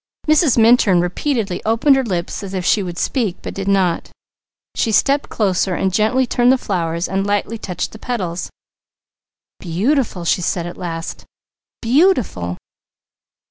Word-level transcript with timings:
Mrs. 0.27 0.57
Minturn 0.57 0.99
repeatedly 0.99 1.61
opened 1.63 1.95
her 1.95 2.03
lips 2.03 2.41
as 2.41 2.55
if 2.55 2.65
she 2.65 2.81
would 2.81 2.97
speak, 2.97 3.37
but 3.43 3.53
did 3.53 3.67
not. 3.67 4.09
She 4.73 4.91
stepped 4.91 5.29
closer 5.29 5.75
and 5.75 5.93
gently 5.93 6.25
turned 6.25 6.51
the 6.51 6.57
flowers 6.57 7.07
and 7.07 7.23
lightly 7.27 7.59
touched 7.59 7.91
the 7.91 7.99
petals. 7.99 8.49
"Beautiful!" 9.59 10.25
she 10.25 10.41
said 10.41 10.65
at 10.65 10.75
last. 10.75 11.23
"Beautiful!" 11.83 12.57